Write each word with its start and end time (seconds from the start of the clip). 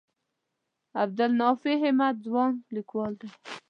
عبدالنافع 1.03 1.73
همت 1.83 2.15
ځوان 2.25 2.51
لیکوال 2.75 3.13
دی. 3.19 3.29